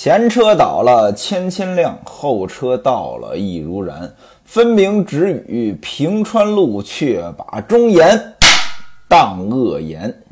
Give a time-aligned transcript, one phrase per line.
[0.00, 4.08] 前车倒了千千辆，后车到了亦如然。
[4.44, 8.32] 分明只与平川路，却把忠言
[9.08, 10.22] 当恶言。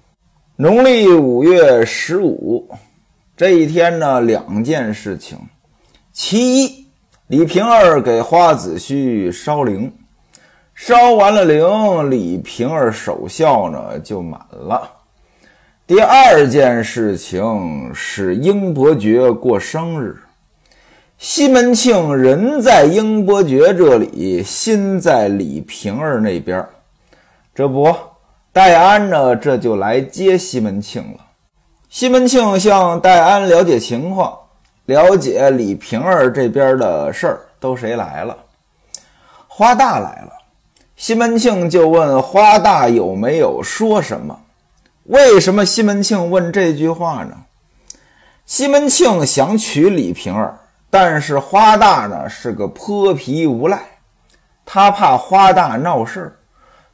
[0.55, 2.65] 农历五月十五
[3.37, 5.37] 这一天呢，两件事情。
[6.13, 6.87] 其一，
[7.27, 9.93] 李瓶儿给花子虚烧灵，
[10.77, 14.89] 烧完了灵，李瓶儿守孝呢就满了。
[15.87, 20.17] 第二件事情是英伯爵过生日，
[21.17, 26.67] 西门庆人在英伯爵这里，心在李瓶儿那边。
[27.55, 27.95] 这不，
[28.53, 31.21] 戴安呢，这就来接西门庆了。
[31.89, 34.37] 西门庆向戴安了解情况，
[34.87, 38.37] 了解李瓶儿这边的事儿，都谁来了？
[39.47, 40.33] 花大来了。
[40.97, 44.37] 西门庆就问花大有没有说什么。
[45.09, 47.37] 为什么西门庆问这句话呢？
[48.45, 50.59] 西门庆想娶李瓶儿，
[50.91, 53.81] 但是花大呢是个泼皮无赖，
[54.65, 56.37] 他怕花大闹事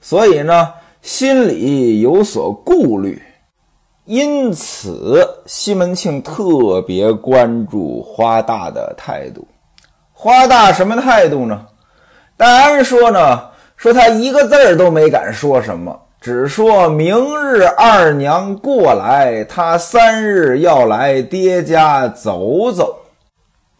[0.01, 3.23] 所以呢心里有所顾虑。
[4.05, 9.47] 因此，西门庆特别关注花大的态度。
[10.13, 11.67] 花大什么态度呢？
[12.37, 13.43] 戴安说呢，
[13.77, 15.99] 说他一个字儿都没敢说什么。
[16.23, 22.97] 只说明日二娘过来，他三日要来爹家走走。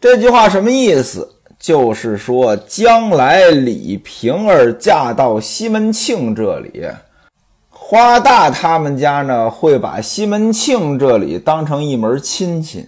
[0.01, 1.35] 这句话什么意思？
[1.57, 6.85] 就是说，将来李瓶儿嫁到西门庆这里，
[7.69, 12.85] 花大他们家呢会把西门庆这里当成一门亲戚。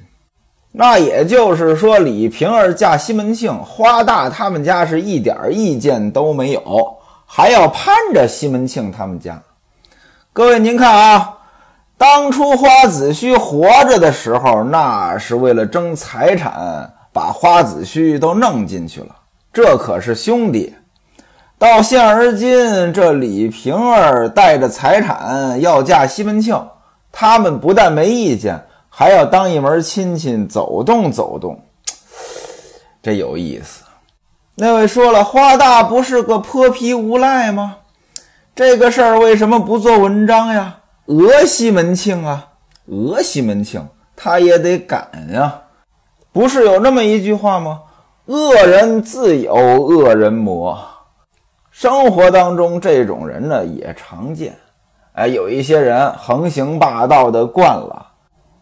[0.74, 6.62] 那也就是说，李瓶儿嫁西门庆，花大他们家是一点意见都没有。
[7.36, 9.38] 还要攀着西门庆他们家，
[10.32, 11.38] 各位您看啊，
[11.98, 19.14] 当初花子虚活着的时候，那是为了争财产，把花子虚都弄进去了，
[19.52, 20.74] 这可是兄弟。
[21.58, 26.58] 到现而今，这李瓶儿带着财产要嫁西门庆，
[27.12, 28.58] 他们不但没意见，
[28.88, 31.62] 还要当一门亲戚走动走动，
[33.04, 33.84] 这有意思。
[34.58, 37.76] 那位说了，花大不是个泼皮无赖吗？
[38.56, 40.78] 这个事儿为什么不做文章呀？
[41.08, 42.48] 讹西门庆啊，
[42.86, 45.54] 讹西门庆，他也得敢呀。
[46.32, 47.82] 不是有那么一句话吗？
[48.28, 50.80] 恶人自有恶人磨。
[51.70, 54.56] 生活当中这种人呢也常见。
[55.16, 58.08] 哎，有一些人横行霸道的惯了，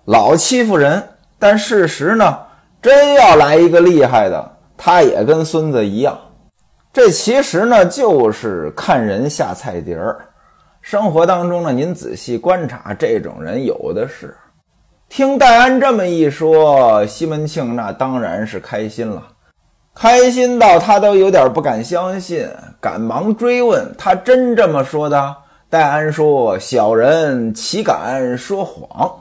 [0.06, 2.40] 老欺负人，但事实呢，
[2.82, 4.53] 真要来一个厉害的。
[4.78, 6.18] 他也跟孙子一样，
[6.92, 10.20] 这其实呢就是看人下菜碟儿。
[10.82, 14.36] 生活当中呢，您仔细观察，这种人有的是。
[15.08, 19.24] 听戴安这么一说，西门庆那当然是开心了，
[19.94, 22.50] 开心到他都有点不敢相信，
[22.82, 25.36] 赶忙追问：“他真这么说的？”
[25.70, 29.16] 戴安说：“小人岂敢说谎？”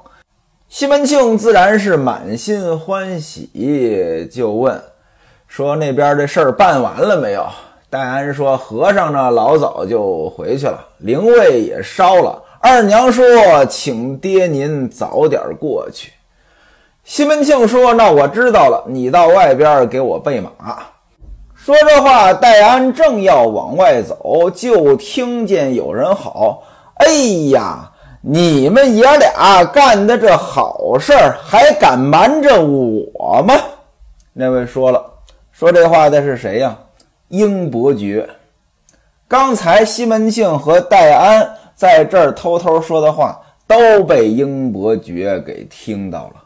[0.69, 4.83] 西门庆自然是满心欢喜，就问。
[5.55, 7.47] 说那边这事儿办完了没有？
[7.91, 12.43] 戴安说：“和尚呢，老早就回去了，灵位也烧了。
[12.59, 13.27] 二娘说，
[13.67, 16.11] 请爹您早点过去。”
[17.05, 20.51] 西门庆说：“那我知道了，你到外边给我备马。”
[21.55, 26.63] 说这话，戴安正要往外走，就听见有人吼
[26.97, 27.13] ：“哎
[27.51, 27.91] 呀，
[28.23, 33.55] 你们爷俩干的这好事儿，还敢瞒着我吗？”
[34.33, 35.12] 那位说了。
[35.53, 36.77] 说这话的是谁呀？
[37.29, 38.29] 英伯爵。
[39.29, 46.43] 刚才西门庆和戴安在这儿偷偷说的话，都被英伯爵给听到了。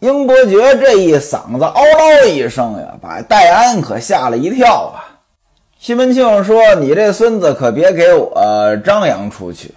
[0.00, 5.02] 英伯爵这一嗓子嗷嗷一声呀，把戴安可吓了一跳啊。
[5.78, 9.74] 西门庆说：“你这孙子可别给我张扬出去。”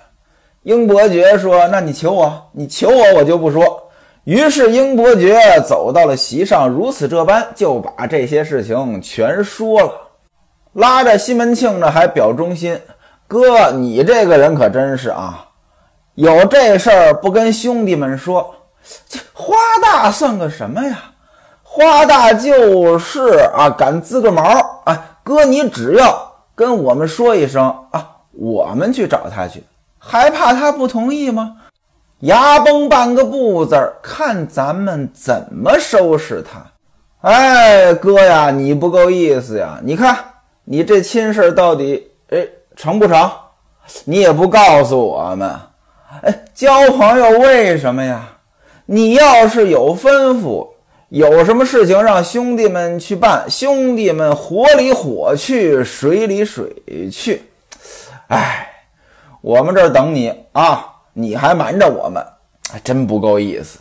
[0.64, 3.82] 英伯爵说：“那你求我，你求我，我就不说。”
[4.28, 9.92] 于是英伯爵走到了席上，如此这般就把这些事情全说了，
[10.74, 12.78] 拉着西门庆呢还表忠心。
[13.26, 15.48] 哥，你这个人可真是啊，
[16.16, 18.54] 有这事儿不跟兄弟们说，
[19.08, 21.00] 这花大算个什么呀？
[21.64, 24.44] 花大就是啊，敢滋个毛
[24.84, 25.20] 啊！
[25.24, 29.64] 哥，你只要跟我们说一声啊，我们去找他去，
[29.98, 31.56] 还怕他不同意吗？
[32.22, 36.66] 牙崩半个不字儿，看咱们怎么收拾他！
[37.22, 39.80] 哎，哥呀，你不够意思呀！
[39.84, 40.18] 你看
[40.64, 43.30] 你这亲事到底哎成不成？
[44.06, 45.56] 你也不告诉我们。
[46.24, 48.28] 哎，交朋友为什么呀？
[48.86, 50.68] 你要是有吩咐，
[51.10, 56.72] 有什么事情让兄弟们去办，兄弟们火里火去，水里水
[57.12, 57.44] 去。
[58.30, 58.70] 哎，
[59.42, 60.86] 我们这儿等你啊，
[61.20, 62.24] 你还瞒着我们，
[62.70, 63.80] 还真不够意思。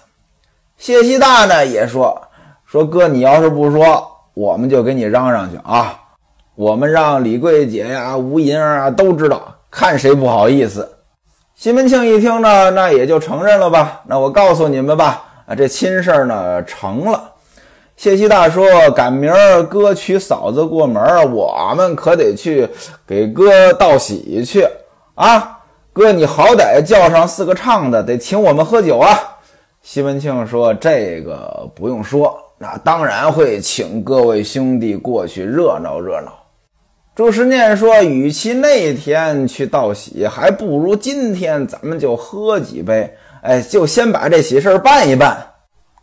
[0.79, 2.19] 谢希大呢也说
[2.65, 6.01] 说哥，你要是不说，我们就给你嚷嚷去啊。
[6.55, 10.97] 我们让李桂姐呀、吴银儿啊都知道，看谁不好意思。
[11.55, 14.01] 西门庆一听呢，那也就承认了吧。
[14.07, 17.33] 那我告诉你们吧，啊，这亲事儿呢成了。
[17.97, 18.67] 谢希大说
[18.97, 21.03] ：“赶明儿哥娶嫂子过门，
[21.35, 22.67] 我们可得去
[23.07, 24.67] 给哥道喜去
[25.15, 25.56] 啊！
[25.97, 29.19] 哥，你好歹叫上四个唱的，得请我们喝酒啊！”
[29.81, 36.35] 西门庆说：“这个不用说，那当然会请各位兄弟过去热闹热闹。”
[37.17, 43.17] 朱时念说：“与其那天去道喜，还不如今天咱们就喝几杯。
[43.41, 45.47] 哎，就先把这喜事办一办。”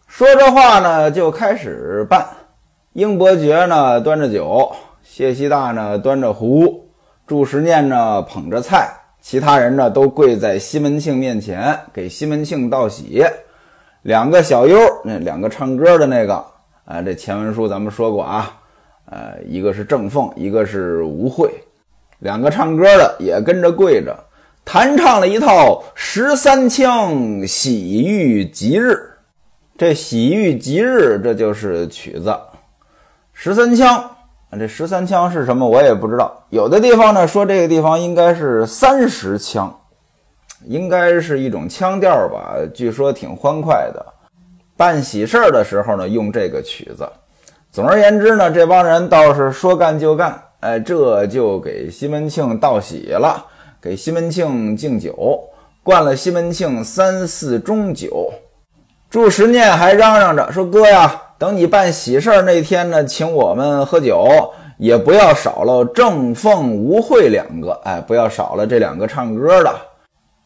[0.09, 2.27] 说着话呢，就开始办。
[2.93, 4.71] 英伯爵呢端着酒，
[5.03, 6.89] 谢希大呢端着壶，
[7.27, 8.89] 祝时念呢捧着菜，
[9.23, 13.23] 其他人呢都跪在西门庆面前给西门庆道喜。
[14.01, 16.33] 两个小优，那两个唱歌的那个，
[16.83, 18.59] 啊，这前文书咱们说过啊。
[19.05, 21.49] 呃，一个是郑凤，一个是吴慧，
[22.19, 24.13] 两个唱歌的也跟着跪着，
[24.65, 29.09] 弹唱了一套十三腔喜遇吉日。
[29.77, 32.35] 这喜遇吉日，这就是曲子。
[33.31, 34.12] 十三腔，
[34.57, 35.67] 这十三腔是什么？
[35.67, 36.31] 我也不知道。
[36.49, 39.73] 有的地方呢说这个地方应该是三十腔，
[40.65, 42.55] 应该是一种腔调吧。
[42.73, 44.05] 据说挺欢快的。
[44.75, 47.07] 办喜事儿的时候呢，用这个曲子。
[47.71, 53.45] 总而言之呢，这帮人倒是说干就干，哎，这就给西门庆道喜了，
[53.81, 55.39] 给西门庆敬酒，
[55.83, 58.31] 灌了西门庆三四盅酒。
[59.09, 64.25] 祝时念还嚷嚷着说：“哥呀，等你办喜事那天呢，请我们喝酒，
[64.77, 69.75] 也不要少了郑凤、吴慧两个，哎，不要少了这两个唱歌的。”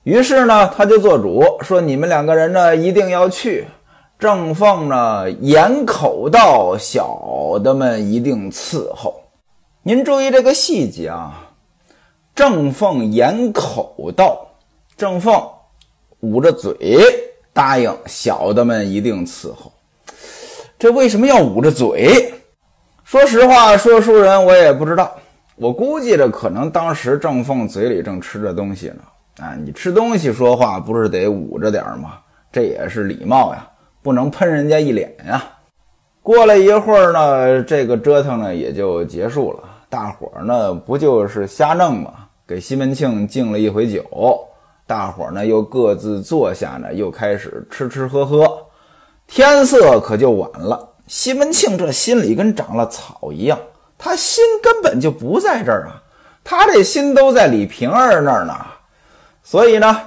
[0.02, 3.68] 于是呢，他就做主说：“你们两个人呢，一定要去。”
[4.18, 9.22] 郑凤呢，严口道，小的们一定伺候。
[9.84, 11.52] 您注意这个细节啊，
[12.34, 14.48] 郑凤严口道，
[14.98, 15.40] 郑凤
[16.22, 17.06] 捂着嘴
[17.54, 19.72] 答应小的们一定伺候。
[20.80, 22.32] 这为什么要捂着嘴？
[23.04, 25.12] 说实话，说书人我也不知道。
[25.56, 29.02] 我估计着可能当时郑凤嘴里正吃着东西呢。
[29.40, 32.20] 啊，你吃东西说话不是得捂着点吗？
[32.52, 33.68] 这也是礼貌呀。
[34.04, 35.44] 不能喷人家一脸呀！
[36.22, 39.64] 过了一会儿呢，这个折腾呢也就结束了。
[39.90, 42.14] 大伙儿呢不就是瞎弄吗？
[42.48, 44.06] 给西门庆敬了一回酒，
[44.86, 48.64] 大伙儿呢又各自坐下呢，又开始吃吃喝喝。
[49.28, 50.90] 天色可就晚了。
[51.08, 53.60] 西门庆这心里跟长了草一样，
[53.98, 56.02] 他心根本就不在这儿啊，
[56.44, 58.54] 他这心都在李瓶儿那儿呢。
[59.44, 60.02] 所以呢，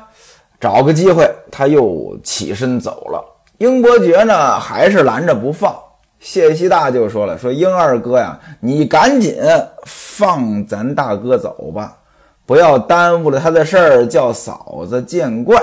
[0.60, 3.24] 找个机会他又起身走了。
[3.58, 5.74] 英伯爵呢，还是拦着不放。
[6.18, 9.38] 谢希大就说了：“说英二哥呀，你赶紧
[9.86, 11.96] 放咱大哥走吧，
[12.44, 15.58] 不要耽误了他的事儿，叫嫂子见怪。”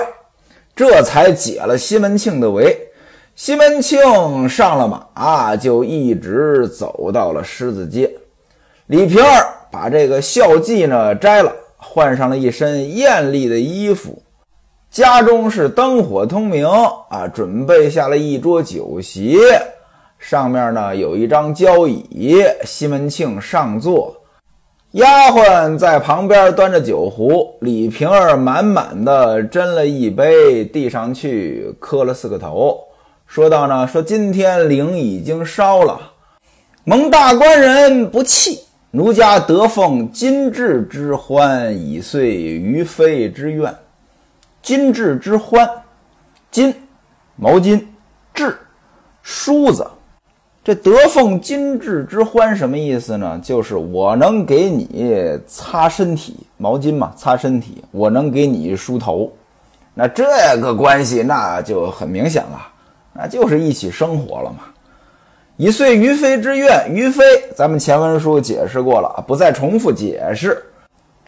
[0.74, 2.87] 这才解了西门庆的围。
[3.38, 8.10] 西门庆上了马，就一直走到了狮子街。
[8.88, 14.20] 李瓶儿把这个孝髻呢摘了，换上了一身艳丽的衣服。
[14.90, 19.38] 家中是灯火通明啊，准备下了一桌酒席，
[20.18, 24.16] 上面呢有一张交椅，西门庆上座，
[24.92, 32.76] 丫鬟在旁边端着酒壶，李瓶儿满满的斟了一杯，递上去，磕了四个头，
[33.28, 36.00] 说道呢：“说今天灵已经烧了，
[36.84, 38.58] 蒙大官人不弃，
[38.90, 43.72] 奴家得奉金质之欢，以遂于妃之愿。”
[44.62, 45.70] 金质之欢，
[46.50, 46.74] 金，
[47.36, 47.84] 毛巾，
[48.32, 48.58] 质，
[49.22, 49.86] 梳子。
[50.64, 53.38] 这得奉金质之欢什么意思呢？
[53.42, 57.84] 就是我能给你擦身体，毛巾嘛，擦身体。
[57.90, 59.30] 我能给你梳头，
[59.92, 60.24] 那这
[60.62, 62.68] 个关系那就很明显了，
[63.18, 64.58] 那就是一起生活了嘛。
[65.56, 67.24] 以遂于妃之愿，于妃，
[67.56, 70.62] 咱们前文书解释过了，不再重复解释。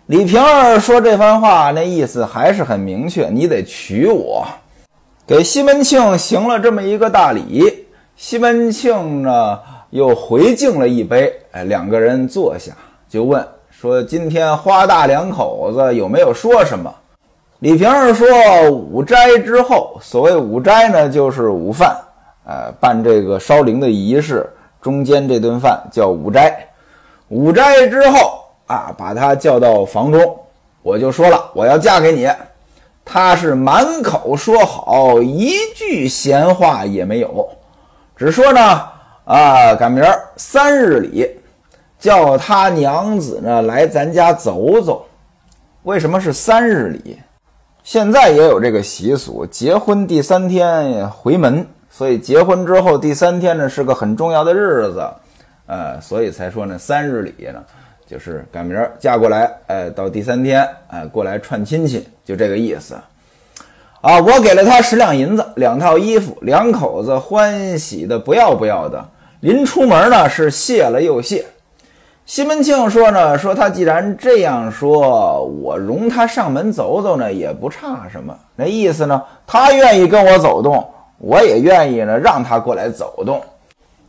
[0.07, 4.47] 李瓶儿说这番话，那意思还是很明确，你得娶我。
[5.27, 9.59] 给西门庆行了这么一个大礼，西门庆呢
[9.91, 11.33] 又回敬了一杯。
[11.51, 12.73] 哎，两个人坐下，
[13.09, 16.95] 就问说：“今天花大两口子有没有说什么？”
[17.61, 18.27] 李瓶儿说
[18.73, 21.95] ：“午斋之后，所谓午斋呢，就是午饭。
[22.47, 24.49] 呃，办这个烧灵的仪式，
[24.81, 26.67] 中间这顿饭叫午斋。
[27.29, 30.41] 午斋之后啊，把他叫到房中，
[30.81, 32.31] 我就说了，我要嫁给你。
[33.05, 37.47] 他是满口说好，一句闲话也没有，
[38.17, 38.61] 只说呢，
[39.27, 41.29] 啊，赶明儿三日里，
[41.99, 45.05] 叫他娘子呢来咱家走走。
[45.83, 47.21] 为什么是三日里？
[47.91, 55.05] 现在也有这个习俗，结婚第三天回门，所以结婚之后第三天呢是个很重要的日子，
[55.67, 57.61] 呃，所以才说呢三日里呢，
[58.07, 62.95] 就是赶明儿嫁过来，哎，到第三天，哎，过来串亲戚，就这个意思。
[64.01, 69.05] 啊，我给了他十两银子，两套衣服，两口子欢喜的不要不要的。
[69.41, 71.45] 临出门呢，是谢了又谢。
[72.31, 78.33] 西门庆说呢，说他既然这样说，我容他上门走走呢，也不差什么。
[78.55, 83.43] 那意思呢，他愿意跟我走动，我也愿意呢，让他过来走动。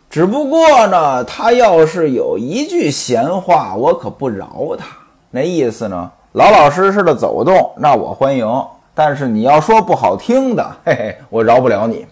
[0.08, 4.86] 只不过呢，他要是有一句闲话，我可不饶他。
[5.32, 8.48] 那意思呢，老老实实的走动，那我欢迎。
[8.94, 12.06] 但是你要说不好听的，嘿嘿，我饶不了你。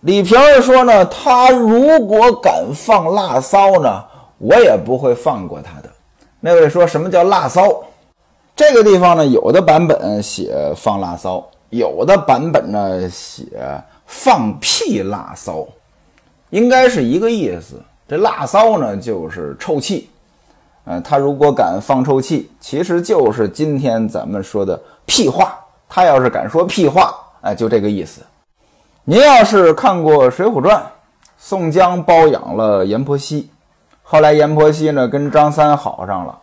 [0.00, 4.02] 李瓶儿说呢，他如果敢放辣骚呢，
[4.44, 5.88] 我也不会放过他的。
[6.38, 7.82] 那位说什么叫辣骚？
[8.54, 13.46] 这个地方呢，有的版本写放辣骚，有的版本呢写
[14.04, 15.66] 放屁辣骚，
[16.50, 17.80] 应该是一个意思。
[18.06, 20.10] 这辣骚呢，就是臭气。
[20.84, 25.58] 嗯，他如果敢放臭气，其实就是今天咱们说的屁话。
[25.88, 28.20] 他要是敢说屁话，哎，就这个意思。
[29.04, 30.76] 您要是看过《水浒传》，
[31.38, 33.48] 宋江包养了阎婆惜，
[34.06, 36.38] 后来阎婆惜呢跟张三好上了，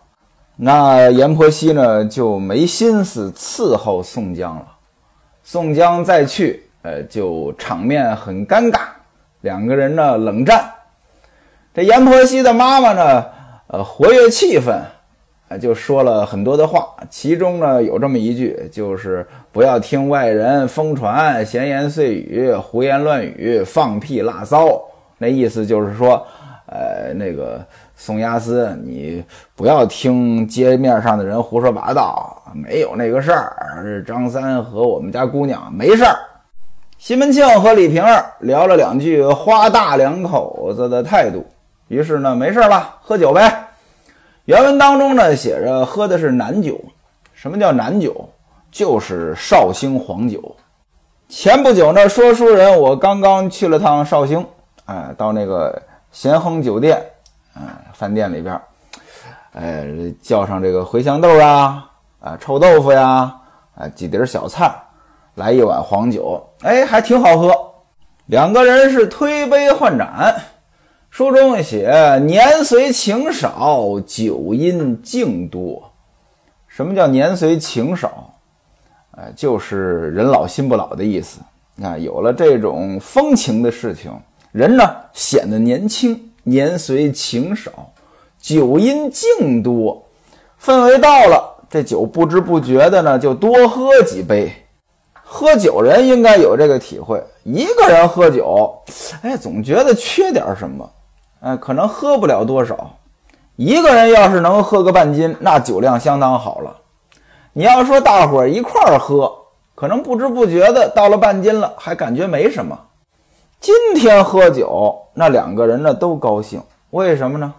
[0.55, 4.65] 那阎婆惜呢就没心思伺候宋江了。
[5.43, 8.79] 宋江再去，呃，就场面很尴尬，
[9.41, 10.71] 两个人呢冷战。
[11.71, 13.25] 这阎婆惜的妈妈呢，
[13.67, 14.75] 呃，活跃气氛。
[15.59, 24.81] 就说了很多的话，其中呢有这么一句，就是不要听外人疯传、闲言碎语、胡言乱语、放屁拉骚。
[25.17, 26.25] 那意思就是说，
[26.71, 27.63] 呃，那个
[27.97, 29.21] 宋押司，你
[29.55, 34.03] 不要听街面上的人胡说八道，没有那个事儿。
[34.07, 36.17] 张三和我们家姑娘没事儿。
[36.97, 41.45] 西门庆和李瓶儿聊了两句花大两口子的态度，
[41.89, 43.67] 于是呢，没事了，喝酒呗。
[44.45, 46.79] 原文当中呢写着喝的是南酒，
[47.33, 48.29] 什么叫南酒？
[48.71, 50.55] 就是绍兴黄酒。
[51.27, 54.45] 前不久呢，说书人我刚刚去了趟绍兴，
[54.85, 57.01] 哎，到那个咸亨酒店，
[57.53, 57.61] 哎，
[57.93, 58.59] 饭店里边，
[59.53, 59.87] 哎，
[60.21, 61.89] 叫上这个茴香豆啊，
[62.19, 63.33] 啊，臭豆腐呀，
[63.75, 64.73] 啊，几碟小菜，
[65.35, 67.51] 来一碗黄酒，哎，还挺好喝。
[68.27, 70.35] 两个人是推杯换盏。
[71.09, 71.91] 书中写
[72.23, 75.91] 年随情少，酒因敬多。
[76.67, 78.33] 什么叫年随情少？
[79.17, 81.41] 哎，就是人老心不老的意思。
[81.81, 84.17] 啊，有了这种风情的事情，
[84.51, 87.71] 人呢显得年轻，年随情少，
[88.39, 90.05] 酒因敬多。
[90.61, 94.51] 氛围到了，这酒不知不觉的呢就多喝几杯。
[95.23, 98.77] 喝酒人应该有这个体会，一个人喝酒，
[99.21, 100.89] 哎，总觉得缺点什么。
[101.39, 102.97] 哎，可能喝不了多少。
[103.55, 106.75] 一个人要是能喝个半斤，那酒量相当好了。
[107.53, 109.31] 你要说大伙儿一块儿喝，
[109.73, 112.77] 可能不知不觉的到了半斤了，还感觉没什么。
[113.61, 117.53] 今天喝酒，那两个人呢都高兴，为什么呢？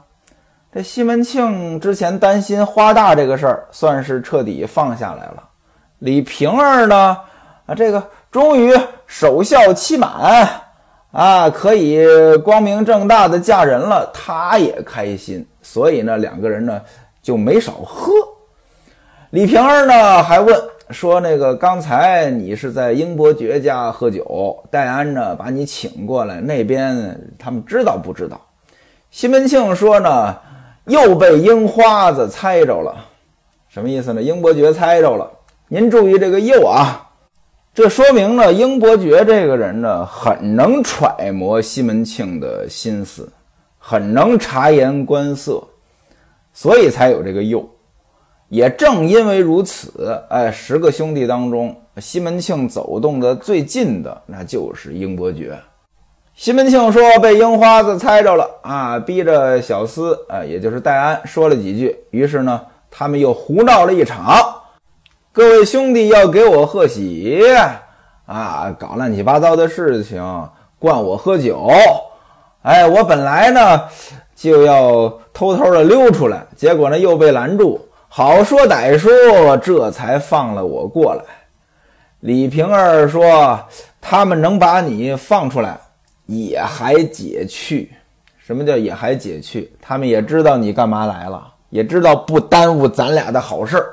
[0.75, 5.45] 这西门庆之前担心花大这个事儿，算是彻底放下来了。
[6.01, 7.17] 李瓶儿呢，
[7.67, 10.49] 啊，这个终于守孝期满。
[11.13, 12.05] 啊，可以
[12.39, 16.81] 光明正大的嫁人了，他也开心，所以呢，两个人呢
[17.23, 18.11] 就没少喝。
[19.31, 20.61] 李瓶儿呢还问
[20.93, 28.41] 说：“那个刚才你是在英伯爵家喝酒，戴安呢把你请过来，那边他们知道不知道？”
[29.11, 30.37] 西门庆说：“呢
[30.85, 32.95] 又被樱花子猜着了，
[33.69, 34.23] 什么意思呢？
[34.23, 35.31] 英伯爵猜着了。
[35.69, 37.09] 您注意这个‘又’啊。”
[37.75, 43.33] 这说明呢，英伯爵这个人呢，很能揣摩西门庆的心思，
[43.79, 45.63] 很能察言观色，
[46.53, 47.67] 所以才有这个又。
[48.53, 55.59] 也正因为如此，哎，十个兄弟当中，西门庆走动的最近的，那就是英伯爵。
[56.35, 64.37] 西门庆说被樱花子猜着了啊，逼着小厮，啊，也就是戴安说了几句，于是呢，他们又胡闹了一场。
[65.33, 67.43] 各位兄弟要给我贺喜
[68.27, 68.77] 啊！
[68.79, 70.23] 搞乱七八糟的事情，
[70.79, 71.71] 灌我喝酒。
[72.61, 73.81] 哎，我本来呢
[74.37, 77.81] 就要偷偷的溜出来，结果呢又被拦住。
[78.15, 81.25] 好说歹说，这才放了我过来。
[82.21, 83.59] 李瓶儿说
[84.03, 85.81] ：“他们能把你放出来，
[86.27, 87.91] 也还解去。
[88.37, 89.73] 什么叫也还解去？
[89.81, 93.87] 他们也知道你干嘛来了，也知道不耽误咱俩的好事儿。”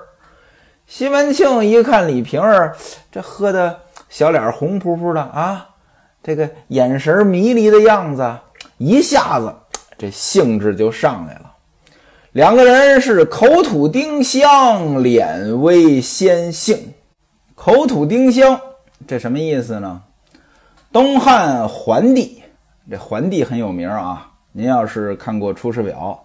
[0.85, 2.75] 西门庆一看李瓶儿
[3.09, 5.65] 这喝的小脸红扑扑的啊，
[6.21, 8.35] 这个眼神迷离的样子，
[8.79, 9.55] 一下子
[9.97, 11.48] 这兴致就上来了。
[12.33, 16.77] 两个人是口吐丁香，脸微先性。
[17.55, 18.61] 口吐丁香，
[19.07, 19.99] 这什么意思呢？
[20.91, 22.43] 东汉桓帝，
[22.87, 24.31] 这桓帝很有名啊。
[24.51, 26.23] 您要是看过《出师表》，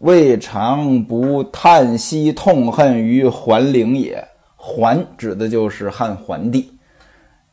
[0.00, 4.22] 未尝不叹息痛恨于桓灵也。
[4.56, 6.70] 桓指的就是汉桓帝。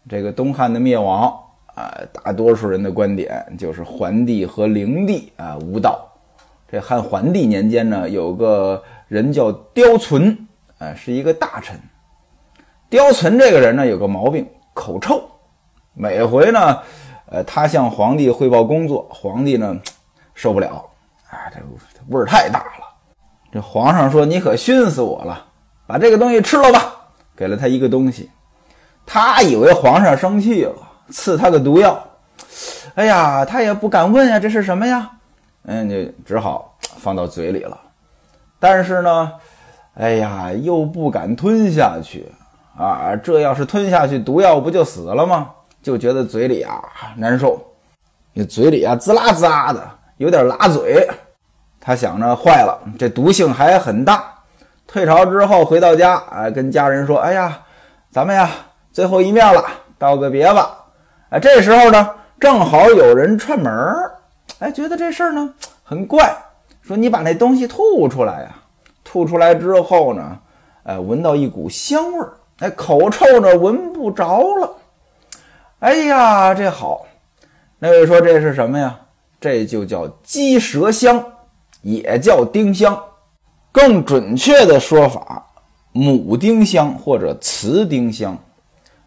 [0.10, 1.34] 这个东汉的灭亡
[1.74, 6.06] 啊，大多数人的观点就是桓帝和灵帝啊无道。
[6.70, 10.48] 这汉桓帝年间呢，有个人叫刁存，
[10.80, 11.80] 啊，是一个大臣。
[12.90, 15.22] 刁存这个人呢，有个毛病，口臭。
[15.94, 16.80] 每回呢，
[17.32, 19.80] 呃，他向皇帝汇报工作，皇帝呢
[20.34, 20.86] 受不了，
[21.30, 21.60] 啊，这
[22.10, 22.86] 味儿太大了。
[23.52, 25.46] 这皇上说：“你可熏死我了，
[25.86, 26.96] 把这个东西吃了吧。”
[27.36, 28.30] 给了他一个东西，
[29.06, 30.76] 他以为皇上生气了，
[31.10, 31.98] 赐他个毒药。
[32.96, 35.12] 哎呀，他也不敢问呀，这是什么呀？
[35.68, 37.78] 嗯，就只好放到嘴里了，
[38.58, 39.32] 但是呢，
[39.96, 42.26] 哎呀，又不敢吞下去
[42.78, 43.16] 啊！
[43.22, 45.52] 这要是吞下去，毒药不就死了吗？
[45.84, 46.82] 就觉得嘴里啊
[47.18, 47.62] 难受，
[48.32, 49.82] 你嘴里啊滋啦滋啦的，
[50.18, 51.06] 有点拉嘴。
[51.82, 54.24] 他想着坏了，这毒性还很大。
[54.88, 57.60] 退朝之后回到家，哎，跟家人说：“哎呀，
[58.10, 58.50] 咱们呀
[58.94, 59.64] 最后一面了，
[59.98, 60.78] 道个别吧。”
[61.30, 62.10] 哎，这时候呢，
[62.40, 64.14] 正好有人串门儿。
[64.60, 66.36] 哎，觉得这事儿呢很怪，
[66.82, 68.56] 说你把那东西吐出来呀，
[69.04, 70.40] 吐出来之后呢，
[70.84, 74.76] 哎，闻到一股香味儿，哎，口臭呢闻不着了。
[75.80, 77.06] 哎呀，这好，
[77.78, 79.00] 那位说这是什么呀？
[79.40, 81.24] 这就叫鸡舌香，
[81.84, 83.00] 也叫丁香，
[83.72, 85.46] 更准确的说法，
[85.92, 88.36] 母丁香或者雌丁香。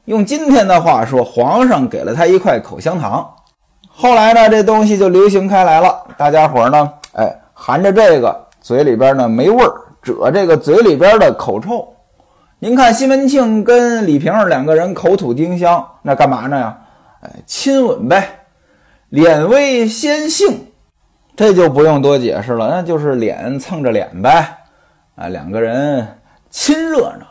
[0.05, 3.29] 用今天的话说，皇上给了他一块口香糖。
[4.01, 6.03] 后来呢，这东西就流行开来了。
[6.17, 11.87] 大家伙呢，哎，含着这个，嘴里边呢没味儿，遮这个嘴里边的口臭。
[12.59, 16.79] 您看西门庆跟李瓶儿两个人口吐丁香，那干嘛呢呀？
[17.21, 18.27] 哎，亲吻呗，
[19.11, 20.67] 脸微先性，
[21.37, 24.61] 这就不用多解释了，那就是脸蹭着脸呗。
[25.17, 26.09] 啊，两个人
[26.49, 27.27] 亲热闹。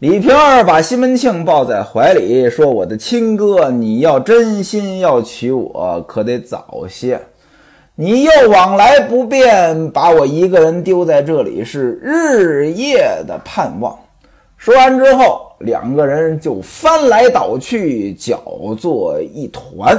[0.00, 7.18] 李瓶儿把西门庆抱在怀里，说：“我的亲哥，你要真心要娶我，可得早些。
[7.94, 13.98] 你又往来不便，把我一个人丢在这里，是日夜的盼望。”
[14.58, 18.38] 说完之后，两个人就翻来倒去，搅
[18.78, 19.98] 作一团，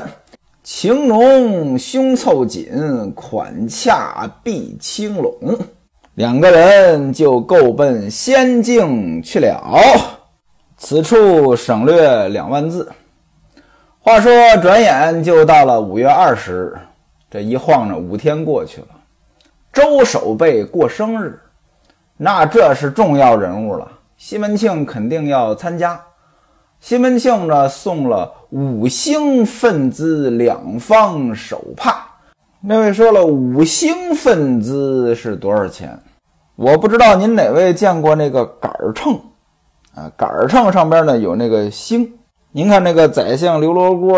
[0.62, 5.34] 情浓胸凑紧，款洽臂轻拢。
[6.18, 9.72] 两个人就够奔仙境去了。
[10.76, 12.92] 此处省略两万字。
[14.00, 16.78] 话说，转眼就到了五月二十日，
[17.30, 18.88] 这一晃呢，五天过去了。
[19.72, 21.40] 周守备过生日，
[22.18, 23.88] 那这是重要人物了。
[24.18, 26.02] 西门庆肯定要参加。
[26.80, 32.07] 西门庆呢，送了五星分资两方手帕。
[32.60, 35.98] 那位说了，五星分资是多少钱？
[36.56, 39.14] 我不知道您哪位见过那个杆秤，
[39.94, 42.12] 啊，杆秤上边呢有那个星。
[42.52, 44.18] 您看那个宰相刘罗锅，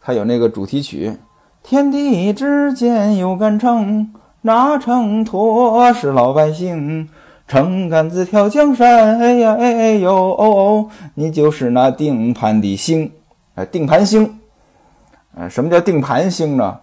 [0.00, 1.14] 他有那个主题曲：
[1.62, 7.06] 天地之间有杆秤，那秤砣是老百姓，
[7.46, 13.12] 秤杆子挑江山，哎呀哎呦，你就是那定盘的星，
[13.56, 14.38] 哎，定盘星，
[15.36, 16.78] 呃，什么叫定盘星呢？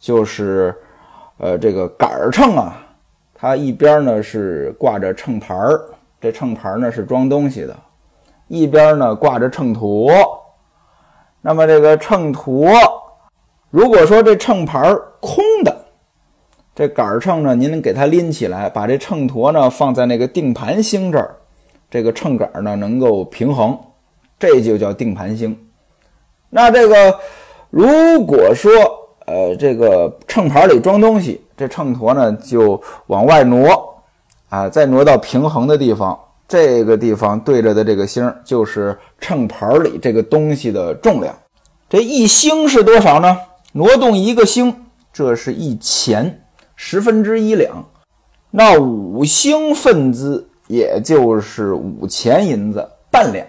[0.00, 0.74] 就是，
[1.38, 2.84] 呃，这个杆儿秤啊。
[3.34, 5.80] 它一边呢是挂着秤盘儿，
[6.20, 7.74] 这秤盘儿呢是装东西的；
[8.48, 10.12] 一边呢挂着秤砣。
[11.40, 12.70] 那么这个秤砣，
[13.70, 15.74] 如果说这秤盘儿空的，
[16.74, 21.34] 这杆儿秤呢，您给它拎起来，把这秤砣呢放在那个定盘星这儿，
[21.90, 23.78] 这个秤杆呢能够平衡，
[24.38, 25.58] 这就叫定盘星。
[26.50, 27.18] 那这个
[27.70, 28.70] 如果说
[29.30, 31.40] 呃这个秤盘里装东西。
[31.56, 34.02] 这秤砣呢，就往外挪，
[34.48, 36.18] 啊，再挪到平衡的地方。
[36.48, 41.32] 这个地方对着的这个星，就是秤盘里这个东西的重量。
[41.88, 43.38] 这一星是多少呢？
[43.72, 44.74] 挪动一个星，
[45.12, 46.42] 这是一钱，
[46.74, 47.84] 十分之一两。
[48.50, 53.46] 那五星分资，也就是五钱银子，半两。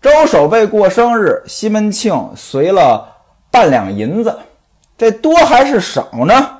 [0.00, 3.04] 周守备过生日，西门庆随了
[3.50, 4.32] 半两银子，
[4.98, 6.52] 这多还是少呢？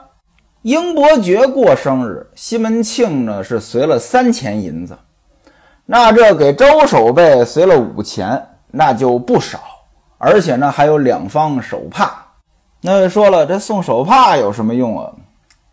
[0.60, 4.98] 英伯爵过生日，西门庆呢是随了三钱银子，
[5.86, 9.60] 那这给周守备随了五钱，那就不少，
[10.18, 12.26] 而且呢还有两方手帕。
[12.82, 15.10] 那说了，这送手帕有什么用啊？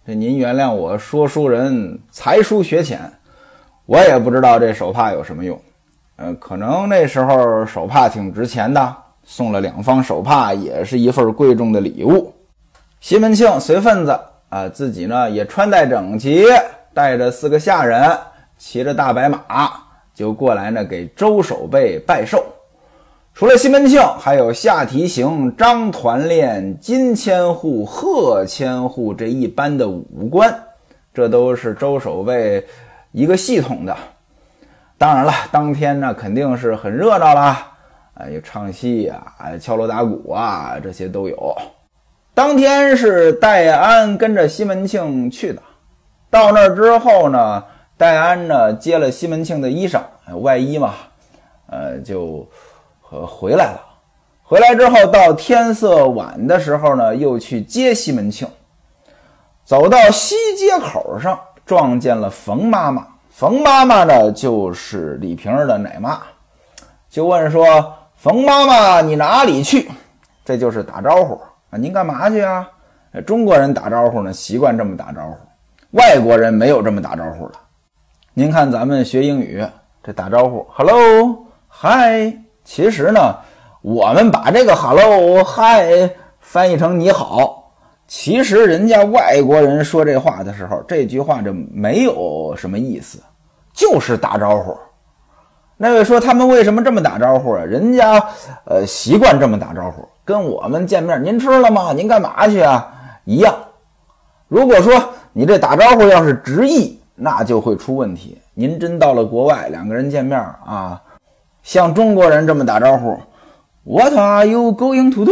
[0.08, 3.12] 这您原谅我说书人才疏学浅，
[3.86, 5.60] 我也不知道这手帕有什么用。
[6.15, 8.95] 呃，可能那时候手帕挺值钱的，
[9.26, 12.33] 送了两方手帕也是一份贵重的礼物。
[13.04, 14.18] 西门庆随份子。
[14.48, 16.46] 啊，自己呢也穿戴整齐，
[16.94, 18.18] 带着四个下人，
[18.58, 19.74] 骑着大白马
[20.13, 22.42] 就过来呢，给周守备拜寿。
[23.34, 30.58] 除了西门庆，还有夏提刑、张团练、金千户、贺千户这一般的武官，
[31.13, 32.66] 这都是周守备
[33.12, 33.98] 一个系统的。
[34.98, 37.68] 当然了，当天呢肯定是很热闹啦，
[38.13, 41.58] 啊，有唱戏啊，敲锣打鼓啊，这些都有。
[42.36, 45.62] 当天是戴安跟着西门庆去的，
[46.30, 47.63] 到那儿之后呢，
[47.96, 50.02] 戴安呢接了西门庆的衣裳
[50.39, 50.93] 外衣嘛，
[51.67, 52.48] 呃，就
[53.10, 53.80] 回来了。
[54.41, 58.48] 回来之后，到天色晚的时候呢，又去接西门庆。
[59.63, 63.08] 走到西街口上，撞见了冯妈妈。
[63.30, 66.22] 冯妈妈呢，就是李瓶儿的奶妈，
[67.10, 69.89] 就问说：“冯妈妈，你哪里去？”
[70.43, 71.39] 这就是打招呼。
[71.78, 72.68] 您干嘛去啊？
[73.28, 75.38] 中国人打招呼呢，习惯这么打招呼，
[75.92, 77.54] 外国人没有这么打招呼的。
[78.34, 79.64] 您看咱们学英语，
[80.02, 83.36] 这打招呼，hello，hi，其实呢，
[83.84, 86.10] 我们把这个 hello，hi
[86.40, 87.72] 翻译成你好，
[88.08, 93.22] 其实人家外国人说这话的时候，这句话就没有什么意思，
[93.74, 94.76] 就是打招呼。
[95.78, 97.64] 那位说他们为什么这么打招呼啊？
[97.64, 98.24] 人家
[98.66, 100.08] 呃习惯这么打招呼。
[100.26, 101.92] 跟我们见面，您吃了吗？
[101.92, 102.94] 您干嘛去啊？
[103.26, 103.54] 一样。
[104.48, 104.94] 如果说
[105.34, 108.38] 你这打招呼要是直译，那就会出问题。
[108.54, 111.02] 您真到了国外，两个人见面啊，
[111.64, 113.20] 像中国人这么打招呼
[113.84, 115.32] ，What are you going to do？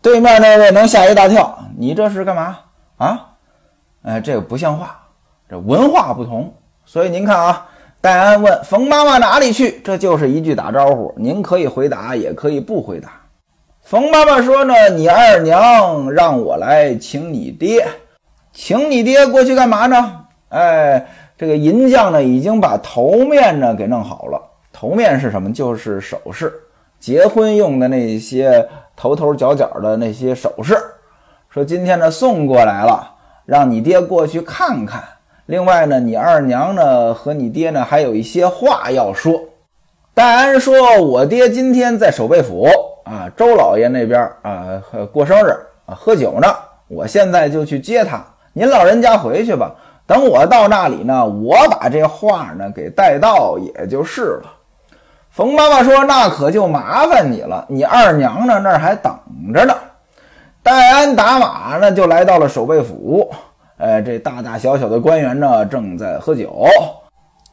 [0.00, 1.58] 对面那位能吓一大跳。
[1.76, 2.58] 你这是干嘛
[2.98, 3.28] 啊？
[4.02, 5.00] 哎，这个不像话，
[5.48, 6.52] 这文化不同。
[6.84, 7.66] 所以您看啊，
[8.02, 11.14] 戴安问冯妈妈哪里去，这就是一句打招呼。
[11.16, 13.12] 您可以回答，也可以不回答。
[13.80, 17.86] 冯妈妈说呢：“你二娘让我来请你爹，
[18.52, 20.16] 请你爹过去干嘛呢？
[20.48, 21.06] 哎，
[21.38, 24.50] 这个银匠呢已经把头面呢给弄好了。
[24.72, 25.52] 头面是什么？
[25.52, 26.52] 就是首饰，
[26.98, 30.76] 结婚用的那些头头角角的那些首饰。
[31.50, 33.08] 说今天呢送过来了，
[33.46, 35.04] 让你爹过去看看。
[35.46, 39.40] 另外呢，你二娘呢和你爹呢还有一些话要说。
[40.14, 42.68] 戴安说：我爹今天在守备府。”
[43.04, 44.80] 啊，周老爷那边啊，
[45.12, 45.50] 过生日
[45.86, 46.46] 啊，喝酒呢。
[46.86, 49.74] 我现在就去接他，您老人家回去吧。
[50.06, 54.52] 等我到那里呢，我把这话呢给带到，也就是了。
[55.30, 59.12] 冯妈妈说：“那可就麻烦你了，你二娘呢那儿还等
[59.52, 59.74] 着呢。”
[60.62, 63.28] 戴安打马呢，就来到了守备府。
[63.82, 66.64] 哎，这大大小小的官员呢，正在喝酒。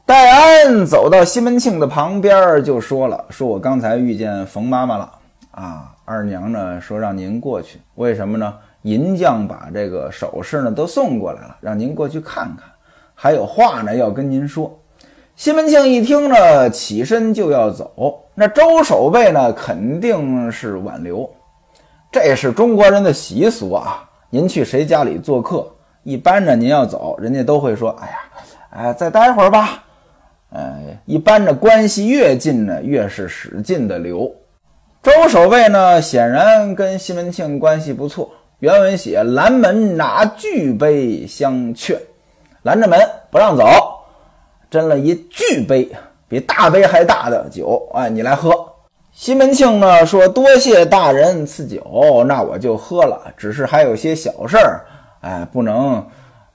[0.06, 5.12] 戴安走到西门庆的旁边，就说了：“说我刚才遇见冯妈妈了。”
[5.50, 8.54] 啊，二娘呢说让您过去，为什么呢？
[8.84, 12.60] 银匠把这个首饰呢都送过来了，让您过去看看，
[13.16, 14.72] 还有话呢要跟您说。
[15.36, 18.24] 西门庆一听呢，起身就要走。
[18.36, 21.28] 那周守备呢，肯定是挽留，
[22.12, 24.08] 这是中国人的习俗啊。
[24.30, 25.68] 您去谁家里做客，
[26.10, 28.14] 一般呢您要走，人家都会说：“哎呀，
[28.72, 29.84] 哎，再待会儿吧。”
[30.52, 34.34] 哎，一般的关系越近呢，越是使劲的留。
[35.04, 38.32] 周守备呢，显然跟西门庆关系不错。
[38.58, 41.96] 原文写：“拦门拿巨杯相劝，
[42.64, 43.64] 拦着门不让走，
[44.72, 45.88] 斟了一巨杯，
[46.28, 48.52] 比大杯还大的酒，哎，你来喝。”
[49.14, 53.32] 西门庆呢说：“多谢大人赐酒，那我就喝了。
[53.38, 54.82] 只是还有些小事儿，
[55.22, 56.06] 哎，不能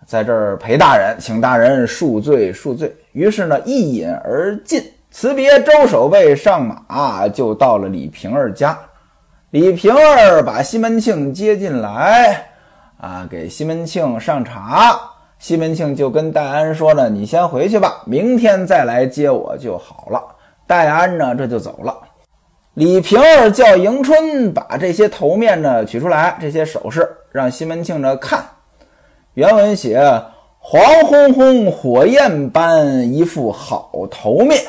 [0.07, 4.83] 在这儿陪大人，请大人恕罪恕罪。”于是呢，一饮而尽。
[5.11, 8.77] 辞别周守备，上马就到了李瓶儿家。
[9.51, 12.47] 李瓶儿把西门庆接进来，
[12.99, 14.99] 啊，给西门庆上茶。
[15.39, 20.21] 西门庆就跟戴安说呢：“你先回去吧，明天再来接我就好了。”
[20.67, 21.97] 戴安呢，这就走了。
[22.75, 28.45] 李瓶儿叫迎春把这些头面呢取出来，这些首饰让西门庆呢看。
[29.33, 30.01] 原文写
[30.61, 34.63] 黄烘烘火焰般一副好头面。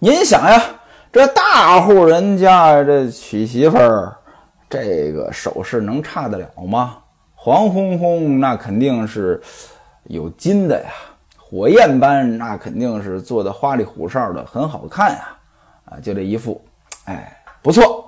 [0.00, 0.60] 您想呀，
[1.12, 4.12] 这大户人家这娶媳妇儿，
[4.68, 6.98] 这个首饰能差得了吗？
[7.36, 9.40] 黄烘烘那肯定是
[10.02, 10.90] 有金的呀，
[11.36, 15.28] 火焰般那肯定是做的花里胡哨的，很好看呀。
[15.84, 16.60] 啊，就这一副。
[17.04, 18.07] 哎，不错，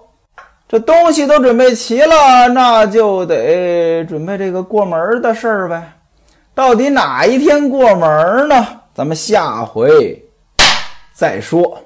[0.71, 5.83] 这东西都准备齐了，那就得准备这个过门的事儿呗。
[6.55, 8.65] 到底哪一天过门呢？
[8.95, 10.25] 咱们下回
[11.13, 11.77] 再说。